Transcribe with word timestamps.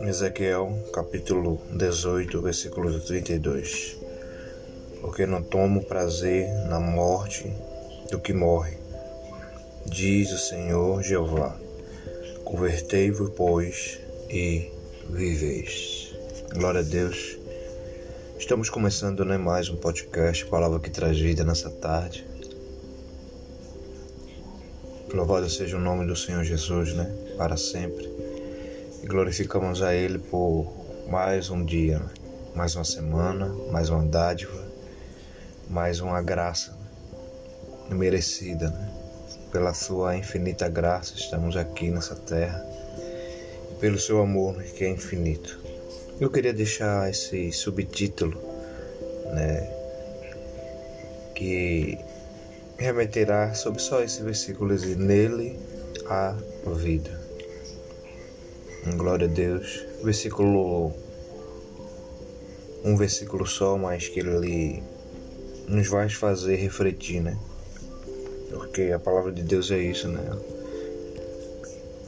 Ezequiel 0.00 0.72
capítulo 0.92 1.60
18, 1.70 2.42
versículo 2.42 3.00
32 3.00 3.98
Porque 5.00 5.24
não 5.26 5.42
tomo 5.42 5.84
prazer 5.84 6.48
na 6.68 6.80
morte 6.80 7.50
do 8.10 8.18
que 8.18 8.32
morre, 8.32 8.76
diz 9.86 10.32
o 10.32 10.38
Senhor 10.38 11.02
Jeová. 11.02 11.56
Convertei-vos, 12.44 13.30
pois, 13.36 14.00
e 14.28 14.70
viveis. 15.08 16.14
Glória 16.54 16.80
a 16.80 16.84
Deus. 16.84 17.38
Estamos 18.38 18.68
começando 18.68 19.24
né, 19.24 19.38
mais 19.38 19.68
um 19.68 19.76
podcast, 19.76 20.44
Palavra 20.46 20.80
que 20.80 20.90
traz 20.90 21.18
vida 21.18 21.44
nessa 21.44 21.70
tarde. 21.70 22.31
Louvado 25.14 25.46
seja 25.50 25.76
o 25.76 25.80
nome 25.80 26.06
do 26.06 26.16
Senhor 26.16 26.42
Jesus, 26.42 26.94
né? 26.94 27.04
Para 27.36 27.54
sempre. 27.54 28.10
E 29.02 29.06
glorificamos 29.06 29.82
a 29.82 29.94
Ele 29.94 30.18
por 30.18 30.72
mais 31.06 31.50
um 31.50 31.62
dia, 31.62 31.98
né? 31.98 32.08
mais 32.54 32.74
uma 32.76 32.84
semana, 32.84 33.46
mais 33.70 33.90
uma 33.90 34.02
dádiva, 34.06 34.66
mais 35.68 36.00
uma 36.00 36.22
graça 36.22 36.72
né? 37.90 37.94
merecida, 37.94 38.70
né? 38.70 38.90
Pela 39.52 39.74
Sua 39.74 40.16
infinita 40.16 40.66
graça 40.70 41.12
estamos 41.14 41.58
aqui 41.58 41.90
nessa 41.90 42.16
terra 42.16 42.64
e 43.70 43.74
pelo 43.74 43.98
Seu 43.98 44.18
amor 44.18 44.56
né? 44.56 44.64
que 44.64 44.82
é 44.82 44.88
infinito. 44.88 45.60
Eu 46.18 46.30
queria 46.30 46.54
deixar 46.54 47.10
esse 47.10 47.52
subtítulo, 47.52 48.40
né? 49.34 49.70
Que 51.34 51.98
remeterá 52.78 53.54
sobre 53.54 53.80
só 53.80 54.02
esse 54.02 54.22
versículo 54.22 54.74
e 54.74 54.94
nele 54.96 55.58
a 56.06 56.36
vida. 56.74 57.10
Glória 58.96 59.26
a 59.26 59.30
Deus. 59.30 59.84
Versículo 60.02 60.92
um 62.84 62.96
versículo 62.96 63.46
só, 63.46 63.78
mas 63.78 64.08
que 64.08 64.20
ele 64.20 64.82
nos 65.68 65.88
vai 65.88 66.08
fazer 66.08 66.56
refletir, 66.56 67.20
né? 67.20 67.38
Porque 68.50 68.90
a 68.92 68.98
palavra 68.98 69.32
de 69.32 69.42
Deus 69.42 69.70
é 69.70 69.78
isso, 69.78 70.08
né? 70.08 70.20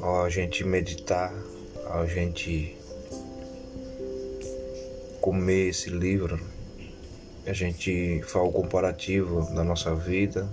Ao 0.00 0.24
a 0.24 0.30
gente 0.30 0.64
meditar, 0.64 1.34
ao 1.86 2.02
a 2.02 2.06
gente 2.06 2.76
comer 5.20 5.68
esse 5.68 5.90
livro, 5.90 6.40
a 7.46 7.52
gente 7.52 8.20
faz 8.22 8.48
o 8.48 8.52
comparativo 8.52 9.54
da 9.54 9.64
nossa 9.64 9.94
vida, 9.94 10.48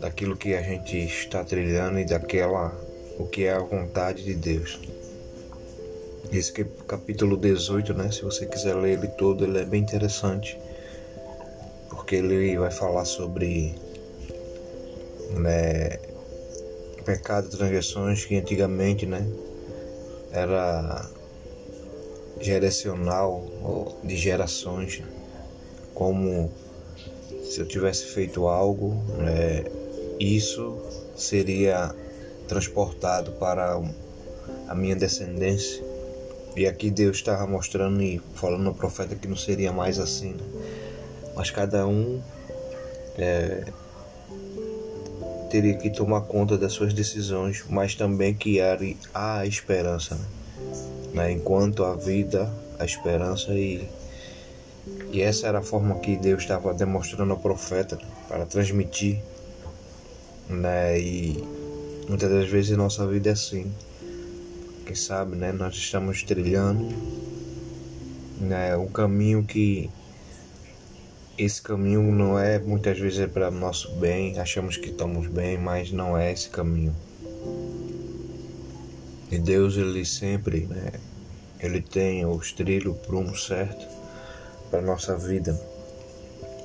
daquilo 0.00 0.36
que 0.36 0.54
a 0.54 0.62
gente 0.62 0.96
está 0.96 1.44
trilhando 1.44 1.98
e 1.98 2.04
daquela 2.04 2.72
o 3.18 3.26
que 3.26 3.44
é 3.44 3.52
a 3.52 3.58
vontade 3.58 4.24
de 4.24 4.34
Deus. 4.34 4.80
Esse 6.30 6.52
capítulo 6.86 7.36
18, 7.36 7.94
né? 7.94 8.10
Se 8.10 8.22
você 8.22 8.46
quiser 8.46 8.74
ler 8.74 8.98
ele 8.98 9.08
todo, 9.08 9.44
ele 9.44 9.58
é 9.58 9.64
bem 9.64 9.82
interessante, 9.82 10.58
porque 11.88 12.16
ele 12.16 12.56
vai 12.58 12.70
falar 12.70 13.04
sobre 13.04 13.74
né, 15.30 15.98
pecado, 17.04 17.48
transgressões 17.48 18.24
que 18.24 18.36
antigamente, 18.36 19.06
né, 19.06 19.26
era 20.30 21.08
geracional 22.40 23.44
ou 23.62 23.98
de 24.04 24.16
gerações, 24.16 25.02
como 25.98 26.48
se 27.42 27.58
eu 27.58 27.66
tivesse 27.66 28.04
feito 28.04 28.46
algo, 28.46 29.02
né, 29.18 29.64
isso 30.20 30.78
seria 31.16 31.92
transportado 32.46 33.32
para 33.32 33.82
a 34.68 34.74
minha 34.76 34.94
descendência. 34.94 35.82
E 36.54 36.68
aqui 36.68 36.88
Deus 36.88 37.16
estava 37.16 37.44
mostrando 37.48 38.00
e 38.00 38.22
falando 38.36 38.62
no 38.62 38.74
profeta 38.74 39.16
que 39.16 39.26
não 39.26 39.36
seria 39.36 39.72
mais 39.72 39.98
assim. 39.98 40.34
Né? 40.34 40.44
Mas 41.34 41.50
cada 41.50 41.84
um 41.84 42.20
é, 43.16 43.64
teria 45.50 45.76
que 45.76 45.90
tomar 45.90 46.20
conta 46.22 46.56
das 46.56 46.72
suas 46.72 46.94
decisões, 46.94 47.64
mas 47.68 47.96
também 47.96 48.34
que 48.34 48.60
há, 49.12 49.44
esperança. 49.44 50.14
Né? 50.14 50.24
né? 51.12 51.32
Enquanto 51.32 51.82
a 51.82 51.96
vida, 51.96 52.52
a 52.78 52.84
esperança 52.84 53.52
e 53.52 53.88
e 55.10 55.22
essa 55.22 55.46
era 55.46 55.58
a 55.58 55.62
forma 55.62 55.98
que 56.00 56.16
Deus 56.16 56.42
estava 56.42 56.74
demonstrando 56.74 57.32
ao 57.32 57.38
profeta 57.38 57.98
para 58.28 58.44
transmitir, 58.44 59.22
né? 60.48 61.00
E 61.00 61.42
muitas 62.08 62.30
das 62.30 62.48
vezes 62.48 62.76
nossa 62.76 63.06
vida 63.06 63.30
é 63.30 63.32
assim. 63.32 63.72
Quem 64.84 64.94
sabe, 64.94 65.34
né? 65.34 65.50
Nós 65.50 65.74
estamos 65.74 66.22
trilhando, 66.22 66.94
né? 68.38 68.76
Um 68.76 68.88
caminho 68.88 69.44
que 69.44 69.88
esse 71.38 71.62
caminho 71.62 72.02
não 72.02 72.38
é 72.38 72.58
muitas 72.58 72.98
vezes 72.98 73.20
é 73.20 73.26
para 73.26 73.50
nosso 73.50 73.90
bem, 73.96 74.38
achamos 74.38 74.76
que 74.76 74.90
estamos 74.90 75.26
bem, 75.26 75.56
mas 75.56 75.90
não 75.90 76.18
é 76.18 76.32
esse 76.32 76.50
caminho. 76.50 76.94
E 79.30 79.38
Deus 79.38 79.76
ele 79.76 80.04
sempre, 80.04 80.66
né? 80.66 80.92
Ele 81.60 81.80
tem 81.80 82.26
os 82.26 82.52
trilhos 82.52 82.96
prumo 82.98 83.34
certo 83.36 83.97
para 84.70 84.82
nossa 84.82 85.16
vida. 85.16 85.58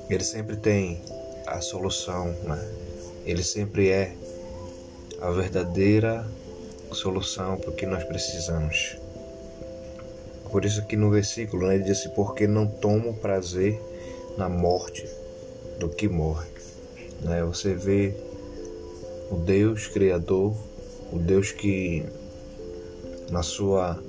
Ele 0.08 0.24
sempre 0.24 0.56
tem 0.56 1.00
a 1.46 1.60
solução, 1.60 2.26
né? 2.44 2.58
Ele 3.24 3.42
sempre 3.42 3.88
é 3.88 4.14
a 5.20 5.30
verdadeira 5.30 6.26
solução 6.92 7.56
para 7.56 7.70
o 7.70 7.74
que 7.74 7.86
nós 7.86 8.04
precisamos. 8.04 8.96
Por 10.50 10.64
isso 10.64 10.86
que 10.86 10.96
no 10.96 11.10
versículo 11.10 11.66
né, 11.66 11.74
ele 11.74 11.84
disse: 11.84 12.10
Porque 12.10 12.46
não 12.46 12.66
tomo 12.66 13.14
prazer 13.14 13.80
na 14.36 14.48
morte 14.48 15.04
do 15.78 15.88
que 15.88 16.08
morre. 16.08 16.48
Né? 17.22 17.42
Você 17.44 17.74
vê 17.74 18.14
o 19.30 19.36
Deus 19.36 19.86
Criador, 19.88 20.54
o 21.12 21.18
Deus 21.18 21.50
que, 21.50 22.04
na 23.30 23.42
sua 23.42 24.00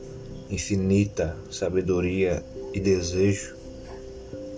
infinita 0.50 1.36
sabedoria 1.50 2.44
e 2.74 2.80
desejo, 2.80 3.56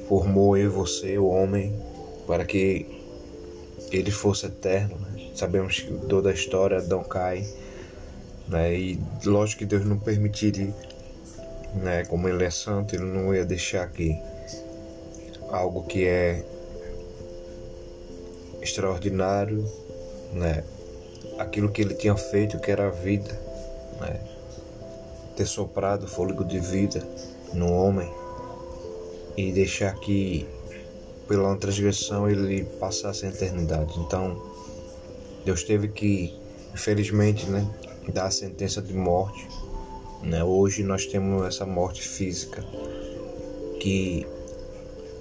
formou 0.07 0.57
eu 0.57 0.65
e 0.65 0.69
você, 0.69 1.17
o 1.17 1.27
homem, 1.27 1.75
para 2.25 2.45
que 2.45 2.85
ele 3.91 4.11
fosse 4.11 4.45
eterno. 4.45 4.97
Né? 5.11 5.31
Sabemos 5.35 5.81
que 5.81 5.93
toda 6.07 6.29
a 6.29 6.33
história 6.33 6.77
Adão 6.77 7.03
cai, 7.03 7.45
né? 8.47 8.73
e 8.73 8.99
lógico 9.25 9.59
que 9.59 9.65
Deus 9.65 9.85
não 9.85 9.99
permitiria, 9.99 10.73
né? 11.75 12.05
como 12.05 12.27
ele 12.27 12.43
é 12.43 12.49
santo, 12.49 12.95
ele 12.95 13.05
não 13.05 13.33
ia 13.35 13.45
deixar 13.45 13.87
que 13.89 14.17
algo 15.49 15.83
que 15.83 16.05
é 16.05 16.43
extraordinário, 18.61 19.65
né? 20.33 20.63
aquilo 21.37 21.69
que 21.69 21.81
ele 21.81 21.93
tinha 21.93 22.15
feito, 22.15 22.59
que 22.59 22.71
era 22.71 22.87
a 22.87 22.91
vida, 22.91 23.39
né? 23.99 24.19
ter 25.35 25.45
soprado 25.45 26.07
fôlego 26.07 26.43
de 26.43 26.59
vida 26.59 27.05
no 27.53 27.71
homem 27.71 28.09
e 29.37 29.51
deixar 29.51 29.93
que 29.95 30.47
pela 31.27 31.55
transgressão 31.55 32.27
ele 32.29 32.63
passasse 32.79 33.25
a 33.25 33.29
eternidade. 33.29 33.93
Então 33.99 34.41
Deus 35.45 35.63
teve 35.63 35.87
que, 35.89 36.33
infelizmente, 36.73 37.45
né, 37.45 37.65
dar 38.13 38.25
a 38.25 38.31
sentença 38.31 38.81
de 38.81 38.93
morte. 38.93 39.47
Né? 40.23 40.43
Hoje 40.43 40.83
nós 40.83 41.05
temos 41.05 41.45
essa 41.45 41.65
morte 41.65 42.01
física 42.01 42.65
que 43.79 44.25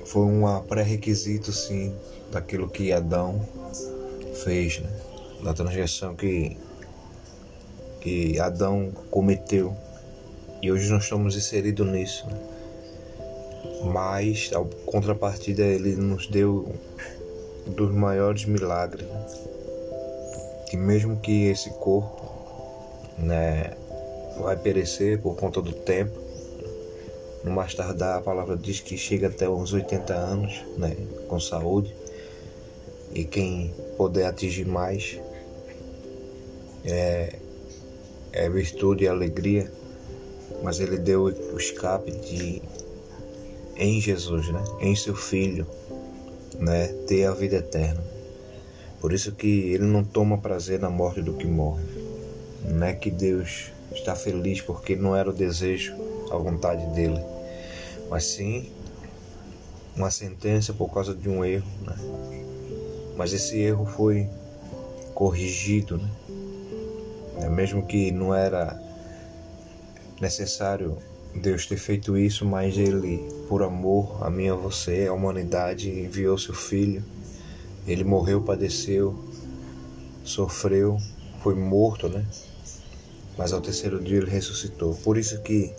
foi 0.06 0.22
um 0.22 0.60
pré-requisito 0.62 1.52
sim 1.52 1.94
daquilo 2.32 2.68
que 2.68 2.92
Adão 2.92 3.46
fez, 4.42 4.78
né? 4.80 4.90
da 5.44 5.52
transgressão 5.52 6.16
que, 6.16 6.56
que 8.00 8.40
Adão 8.40 8.90
cometeu. 9.10 9.76
E 10.62 10.72
hoje 10.72 10.90
nós 10.90 11.04
estamos 11.04 11.36
inseridos 11.36 11.86
nisso. 11.86 12.26
Né? 12.26 12.55
Mas 13.84 14.50
a 14.54 14.64
contrapartida 14.84 15.62
ele 15.62 15.96
nos 15.96 16.26
deu 16.26 16.72
um 17.66 17.70
dos 17.70 17.92
maiores 17.92 18.44
milagres. 18.44 19.06
Que 20.68 20.76
mesmo 20.76 21.18
que 21.20 21.46
esse 21.46 21.70
corpo 21.70 22.24
né 23.18 23.76
vai 24.40 24.56
perecer 24.56 25.20
por 25.20 25.34
conta 25.36 25.62
do 25.62 25.72
tempo 25.72 26.26
no 27.46 27.52
mais 27.52 27.72
tardar 27.74 28.18
a 28.18 28.20
palavra 28.20 28.56
diz 28.56 28.80
que 28.80 28.98
chega 28.98 29.28
até 29.28 29.48
uns 29.48 29.72
80 29.72 30.12
anos 30.12 30.64
né 30.76 30.96
com 31.28 31.38
saúde. 31.38 31.94
E 33.14 33.24
quem 33.24 33.72
puder 33.96 34.26
atingir 34.26 34.66
mais 34.66 35.20
é, 36.84 37.38
é 38.32 38.50
virtude 38.50 39.04
e 39.04 39.08
alegria. 39.08 39.70
Mas 40.62 40.80
ele 40.80 40.98
deu 40.98 41.24
o 41.24 41.56
escape 41.56 42.10
de 42.10 42.60
em 43.76 44.00
Jesus, 44.00 44.48
né? 44.48 44.62
Em 44.80 44.94
seu 44.96 45.14
Filho, 45.14 45.66
né? 46.58 46.88
Ter 47.06 47.26
a 47.26 47.32
vida 47.32 47.56
eterna. 47.56 48.02
Por 49.00 49.12
isso 49.12 49.32
que 49.32 49.70
ele 49.70 49.84
não 49.84 50.02
toma 50.02 50.38
prazer 50.38 50.80
na 50.80 50.90
morte 50.90 51.22
do 51.22 51.34
que 51.34 51.46
morre. 51.46 51.84
Não 52.64 52.86
é 52.86 52.92
que 52.92 53.10
Deus 53.10 53.70
está 53.92 54.16
feliz 54.16 54.60
porque 54.60 54.96
não 54.96 55.14
era 55.14 55.30
o 55.30 55.32
desejo, 55.32 55.94
a 56.30 56.36
vontade 56.36 56.84
dele, 56.94 57.20
mas 58.10 58.24
sim 58.24 58.68
uma 59.94 60.10
sentença 60.10 60.72
por 60.74 60.92
causa 60.92 61.14
de 61.14 61.28
um 61.28 61.44
erro, 61.44 61.66
né? 61.82 61.96
Mas 63.16 63.32
esse 63.32 63.58
erro 63.58 63.86
foi 63.86 64.28
corrigido, 65.14 65.96
né? 65.96 66.10
É 67.42 67.48
mesmo 67.48 67.86
que 67.86 68.10
não 68.10 68.34
era 68.34 68.78
necessário 70.20 70.98
Deus 71.36 71.66
ter 71.66 71.76
feito 71.76 72.16
isso, 72.16 72.44
mas 72.44 72.76
Ele, 72.76 73.18
por 73.48 73.62
amor 73.62 74.24
a 74.24 74.30
mim 74.30 74.44
e 74.44 74.48
a 74.48 74.54
você, 74.54 75.06
a 75.06 75.12
humanidade, 75.12 75.90
enviou 75.90 76.38
seu 76.38 76.54
Filho. 76.54 77.04
Ele 77.86 78.02
morreu, 78.02 78.40
padeceu, 78.40 79.14
sofreu, 80.24 80.98
foi 81.42 81.54
morto, 81.54 82.08
né? 82.08 82.26
Mas 83.38 83.52
ao 83.52 83.60
terceiro 83.60 84.02
dia 84.02 84.18
ele 84.18 84.30
ressuscitou. 84.30 84.94
Por 84.94 85.16
isso 85.16 85.40
que 85.42 85.72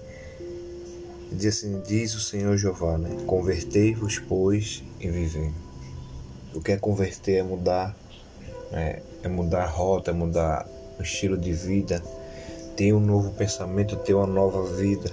diz 1.32 1.58
assim, 1.58 1.82
diz 1.86 2.16
o 2.16 2.22
Senhor 2.22 2.56
Jeová, 2.56 2.98
né? 2.98 3.10
Convertei-vos, 3.26 4.20
pois, 4.20 4.84
e 5.00 5.10
vivei. 5.10 5.52
O 6.54 6.62
que 6.62 6.72
é 6.72 6.78
converter 6.78 7.38
é 7.38 7.44
mudar, 7.44 7.98
né? 8.72 9.02
é 9.24 9.28
mudar 9.28 9.64
a 9.64 9.68
rota, 9.68 10.12
é 10.12 10.14
mudar 10.14 10.68
o 10.98 11.02
estilo 11.02 11.38
de 11.38 11.52
vida, 11.52 12.02
ter 12.76 12.94
um 12.94 13.00
novo 13.00 13.32
pensamento, 13.32 13.96
ter 13.98 14.14
uma 14.14 14.28
nova 14.28 14.64
vida. 14.76 15.12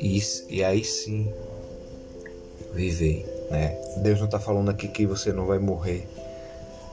E, 0.00 0.22
e 0.48 0.64
aí 0.64 0.84
sim, 0.84 1.32
viver. 2.72 3.26
Né? 3.50 3.76
Deus 3.98 4.18
não 4.18 4.26
está 4.26 4.38
falando 4.38 4.70
aqui 4.70 4.88
que 4.88 5.06
você 5.06 5.32
não 5.32 5.46
vai 5.46 5.58
morrer, 5.58 6.06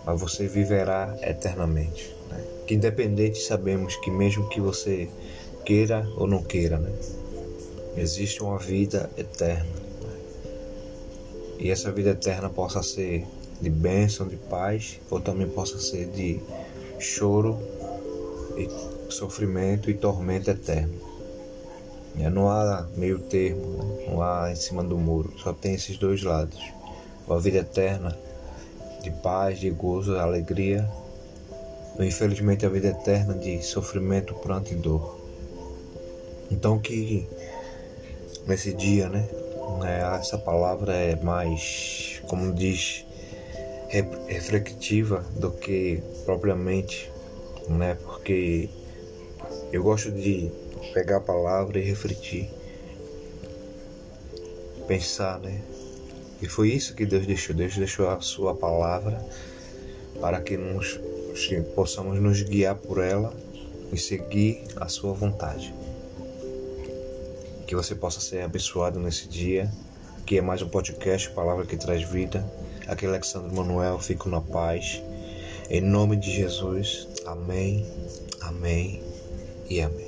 mas 0.05 0.19
você 0.19 0.47
viverá 0.47 1.15
eternamente. 1.21 2.15
Né? 2.29 2.43
Que 2.65 2.75
independente 2.75 3.39
sabemos 3.39 3.95
que 3.97 4.09
mesmo 4.09 4.49
que 4.49 4.59
você 4.59 5.09
queira 5.63 6.07
ou 6.17 6.27
não 6.27 6.43
queira, 6.43 6.77
né? 6.77 6.91
existe 7.97 8.41
uma 8.41 8.57
vida 8.57 9.09
eterna. 9.17 9.65
Né? 10.01 10.19
E 11.59 11.71
essa 11.71 11.91
vida 11.91 12.11
eterna 12.11 12.49
possa 12.49 12.81
ser 12.81 13.25
de 13.61 13.69
bênção, 13.69 14.27
de 14.27 14.35
paz, 14.35 14.99
ou 15.09 15.19
também 15.19 15.47
possa 15.47 15.79
ser 15.79 16.07
de 16.07 16.39
choro 16.99 17.57
e 18.57 18.69
sofrimento 19.11 19.89
e 19.89 19.93
tormento 19.93 20.49
eterno. 20.49 21.14
É, 22.19 22.29
não 22.29 22.49
há 22.49 22.87
meio 22.95 23.19
termo, 23.19 23.83
né? 23.83 24.05
não 24.07 24.21
há 24.21 24.51
em 24.51 24.55
cima 24.55 24.83
do 24.83 24.97
muro, 24.97 25.33
só 25.37 25.51
tem 25.53 25.73
esses 25.73 25.97
dois 25.97 26.23
lados. 26.23 26.59
A 27.29 27.37
vida 27.37 27.57
eterna 27.57 28.17
de 29.01 29.11
paz, 29.11 29.59
de 29.59 29.69
gozo, 29.69 30.17
alegria, 30.17 30.89
ou 31.97 32.03
infelizmente 32.03 32.65
a 32.65 32.69
vida 32.69 32.87
eterna 32.87 33.33
de 33.33 33.61
sofrimento, 33.63 34.33
pranto 34.35 34.71
e 34.71 34.75
dor. 34.75 35.19
Então 36.49 36.79
que 36.79 37.27
nesse 38.47 38.73
dia, 38.73 39.09
né, 39.09 39.27
né 39.79 40.17
essa 40.19 40.37
palavra 40.37 40.93
é 40.93 41.15
mais, 41.15 42.21
como 42.27 42.53
diz, 42.53 43.05
reflexiva 44.27 45.23
do 45.35 45.51
que 45.51 46.01
propriamente, 46.25 47.11
né? 47.67 47.97
Porque 48.03 48.69
eu 49.71 49.83
gosto 49.83 50.11
de 50.11 50.51
pegar 50.95 51.17
a 51.17 51.19
palavra 51.19 51.77
e 51.77 51.83
refletir, 51.83 52.49
pensar, 54.87 55.37
né? 55.41 55.61
E 56.41 56.47
foi 56.47 56.69
isso 56.69 56.95
que 56.95 57.05
Deus 57.05 57.27
deixou. 57.27 57.53
Deus 57.53 57.75
deixou 57.75 58.09
a 58.09 58.21
sua 58.21 58.55
palavra 58.55 59.21
para 60.21 60.39
que 60.39 60.55
nos, 60.55 60.97
possamos 61.75 62.17
nos 62.21 62.41
guiar 62.41 62.75
por 62.75 63.03
ela 63.03 63.33
e 63.91 63.97
seguir 63.97 64.63
a 64.77 64.87
sua 64.87 65.11
vontade. 65.11 65.73
Que 67.67 67.75
você 67.75 67.93
possa 67.93 68.21
ser 68.21 68.41
abençoado 68.41 68.97
nesse 68.97 69.27
dia, 69.27 69.69
que 70.25 70.37
é 70.37 70.41
mais 70.41 70.61
um 70.61 70.69
podcast, 70.69 71.29
Palavra 71.31 71.65
que 71.65 71.75
Traz 71.75 72.03
Vida. 72.03 72.49
Aqui 72.87 73.05
é 73.05 73.09
Alexandre 73.09 73.53
Manuel, 73.53 73.99
fico 73.99 74.29
na 74.29 74.39
paz. 74.39 75.01
Em 75.69 75.81
nome 75.81 76.15
de 76.15 76.31
Jesus, 76.31 77.07
amém, 77.25 77.85
amém 78.41 79.03
e 79.69 79.81
amém. 79.81 80.04